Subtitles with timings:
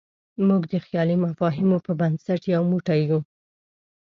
[0.47, 3.19] موږ د خیالي مفاهیمو په بنسټ یو موټی یو.